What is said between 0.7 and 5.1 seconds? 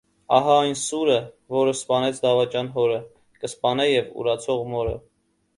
սուրը, որ սպանեց դավաճան հորը, կսպանե և ուրացող մորը։